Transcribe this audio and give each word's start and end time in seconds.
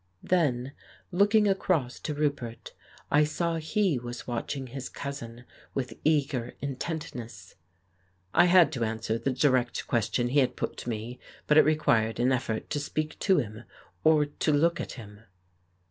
Then, 0.23 0.71
looking 1.11 1.47
across 1.47 1.99
to 1.99 2.15
Roupert, 2.15 2.73
I 3.11 3.23
saw 3.23 3.57
he 3.57 3.99
was 3.99 4.25
watching 4.25 4.65
his 4.65 4.89
cousin 4.89 5.45
with 5.75 5.93
eager 6.03 6.55
intentness. 6.59 7.53
I 8.33 8.45
had 8.45 8.71
to 8.71 8.83
answer 8.83 9.19
the 9.19 9.29
direct 9.31 9.85
question 9.85 10.29
he 10.29 10.39
had 10.39 10.55
put 10.55 10.75
to 10.77 10.89
me, 10.89 11.19
but 11.45 11.59
it 11.59 11.65
required 11.65 12.19
an 12.19 12.31
effort 12.31 12.71
to 12.71 12.79
speak 12.79 13.19
to 13.19 13.37
him 13.37 13.63
or 14.03 14.25
to 14.25 14.51
look 14.51 14.81
at 14.81 14.93
him. 14.93 15.19